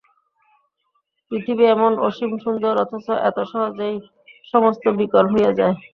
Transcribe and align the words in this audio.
পৃথিবী 1.31 1.63
এমন 1.75 1.91
অসীম 2.07 2.31
সুন্দর 2.43 2.73
অথচ 2.83 3.05
এত 3.29 3.37
সহজেই 3.51 3.95
সমস্ত 4.53 4.83
বিকল 4.99 5.25
হইয়া 5.33 5.51
যায়। 5.59 5.75